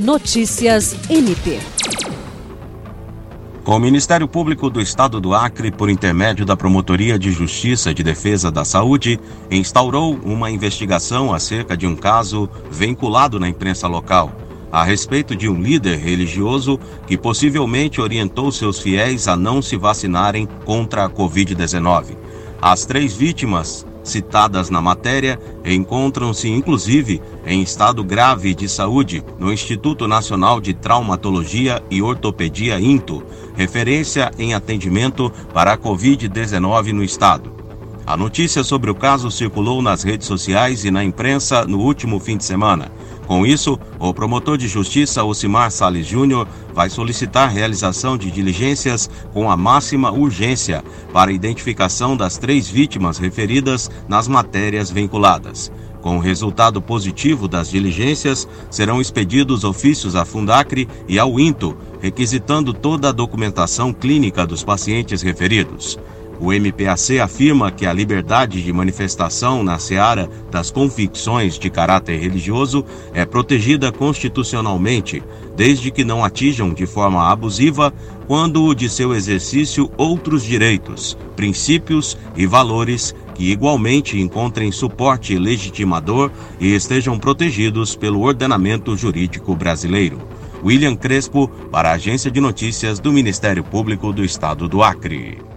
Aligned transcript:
Notícias 0.00 0.96
MP. 1.10 1.60
O 3.66 3.78
Ministério 3.78 4.26
Público 4.26 4.70
do 4.70 4.80
Estado 4.80 5.20
do 5.20 5.34
Acre, 5.34 5.70
por 5.70 5.90
intermédio 5.90 6.46
da 6.46 6.56
Promotoria 6.56 7.18
de 7.18 7.30
Justiça 7.30 7.92
de 7.92 8.02
Defesa 8.02 8.50
da 8.50 8.64
Saúde, 8.64 9.20
instaurou 9.50 10.18
uma 10.24 10.50
investigação 10.50 11.34
acerca 11.34 11.76
de 11.76 11.86
um 11.86 11.94
caso 11.94 12.48
vinculado 12.70 13.38
na 13.38 13.46
imprensa 13.46 13.86
local, 13.86 14.32
a 14.72 14.82
respeito 14.82 15.36
de 15.36 15.50
um 15.50 15.60
líder 15.60 15.98
religioso 15.98 16.80
que 17.06 17.18
possivelmente 17.18 18.00
orientou 18.00 18.50
seus 18.50 18.78
fiéis 18.78 19.28
a 19.28 19.36
não 19.36 19.60
se 19.60 19.76
vacinarem 19.76 20.48
contra 20.64 21.04
a 21.04 21.10
Covid-19. 21.10 22.16
As 22.58 22.86
três 22.86 23.14
vítimas 23.14 23.86
citadas 24.02 24.70
na 24.70 24.80
matéria 24.80 25.38
encontram-se 25.64 26.48
inclusive 26.48 27.20
em 27.46 27.62
estado 27.62 28.02
grave 28.02 28.54
de 28.54 28.68
saúde 28.68 29.22
no 29.38 29.52
Instituto 29.52 30.08
Nacional 30.08 30.60
de 30.60 30.74
Traumatologia 30.74 31.82
e 31.90 32.02
Ortopedia 32.02 32.80
INTO, 32.80 33.22
referência 33.56 34.30
em 34.38 34.54
atendimento 34.54 35.30
para 35.52 35.72
a 35.72 35.78
Covid-19 35.78 36.92
no 36.92 37.04
estado. 37.04 37.60
A 38.06 38.16
notícia 38.16 38.64
sobre 38.64 38.90
o 38.90 38.94
caso 38.94 39.30
circulou 39.30 39.80
nas 39.80 40.02
redes 40.02 40.26
sociais 40.26 40.84
e 40.84 40.90
na 40.90 41.04
imprensa 41.04 41.64
no 41.64 41.78
último 41.78 42.18
fim 42.18 42.36
de 42.36 42.44
semana. 42.44 42.90
Com 43.30 43.46
isso, 43.46 43.78
o 44.00 44.12
promotor 44.12 44.58
de 44.58 44.66
justiça 44.66 45.22
Ocimar 45.22 45.70
Sales 45.70 46.04
Júnior 46.04 46.48
vai 46.74 46.90
solicitar 46.90 47.48
realização 47.48 48.18
de 48.18 48.28
diligências 48.28 49.08
com 49.32 49.48
a 49.48 49.56
máxima 49.56 50.10
urgência 50.10 50.82
para 51.12 51.30
identificação 51.30 52.16
das 52.16 52.38
três 52.38 52.68
vítimas 52.68 53.18
referidas 53.18 53.88
nas 54.08 54.26
matérias 54.26 54.90
vinculadas. 54.90 55.70
Com 56.00 56.16
o 56.16 56.20
resultado 56.20 56.82
positivo 56.82 57.46
das 57.46 57.70
diligências, 57.70 58.48
serão 58.68 59.00
expedidos 59.00 59.62
ofícios 59.62 60.16
à 60.16 60.24
Fundacre 60.24 60.88
e 61.06 61.16
ao 61.16 61.38
INTO, 61.38 61.76
requisitando 62.00 62.74
toda 62.74 63.10
a 63.10 63.12
documentação 63.12 63.92
clínica 63.92 64.44
dos 64.44 64.64
pacientes 64.64 65.22
referidos. 65.22 65.96
O 66.40 66.54
MPAC 66.54 67.20
afirma 67.20 67.70
que 67.70 67.84
a 67.84 67.92
liberdade 67.92 68.62
de 68.62 68.72
manifestação 68.72 69.62
na 69.62 69.78
seara 69.78 70.26
das 70.50 70.70
convicções 70.70 71.58
de 71.58 71.68
caráter 71.68 72.18
religioso 72.18 72.82
é 73.12 73.26
protegida 73.26 73.92
constitucionalmente, 73.92 75.22
desde 75.54 75.90
que 75.90 76.02
não 76.02 76.24
atinjam 76.24 76.72
de 76.72 76.86
forma 76.86 77.30
abusiva, 77.30 77.92
quando 78.26 78.74
de 78.74 78.88
seu 78.88 79.14
exercício, 79.14 79.90
outros 79.98 80.42
direitos, 80.42 81.14
princípios 81.36 82.16
e 82.34 82.46
valores 82.46 83.14
que 83.34 83.52
igualmente 83.52 84.18
encontrem 84.18 84.72
suporte 84.72 85.36
legitimador 85.36 86.30
e 86.58 86.74
estejam 86.74 87.18
protegidos 87.18 87.94
pelo 87.94 88.22
ordenamento 88.22 88.96
jurídico 88.96 89.54
brasileiro. 89.54 90.18
William 90.64 90.96
Crespo, 90.96 91.48
para 91.70 91.90
a 91.90 91.94
Agência 91.94 92.30
de 92.30 92.40
Notícias 92.40 92.98
do 92.98 93.12
Ministério 93.12 93.62
Público 93.62 94.10
do 94.10 94.24
Estado 94.24 94.66
do 94.66 94.82
Acre. 94.82 95.49